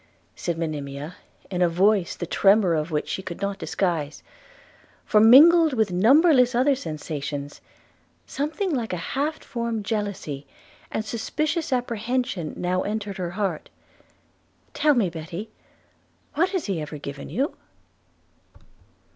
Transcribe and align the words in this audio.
said 0.35 0.57
Monimia, 0.57 1.17
in 1.51 1.61
a 1.61 1.69
voice 1.69 2.15
the 2.15 2.25
tremor 2.25 2.73
of 2.73 2.89
which 2.89 3.07
she 3.07 3.21
could 3.21 3.39
not 3.39 3.59
disguise; 3.59 4.23
for, 5.05 5.19
mingled 5.21 5.73
with 5.73 5.91
numberless 5.91 6.55
other 6.55 6.73
sensations, 6.73 7.61
something 8.25 8.71
like 8.73 8.93
a 8.93 8.97
half 9.13 9.43
formed 9.43 9.85
jealousy 9.85 10.47
and 10.89 11.05
suspicious 11.05 11.71
apprehension 11.71 12.55
now 12.57 12.81
entered 12.81 13.17
her 13.17 13.29
heart– 13.37 13.69
'tell 14.73 14.95
me, 14.95 15.07
Betty, 15.07 15.51
what 16.33 16.49
has 16.49 16.65
he 16.65 16.81
ever 16.81 16.97
given 16.97 17.29
you?' 17.29 17.55